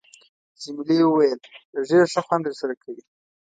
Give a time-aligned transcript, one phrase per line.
[0.61, 1.39] جميلې وويل:،
[1.87, 3.03] ږیره ښه خوند در سره کوي.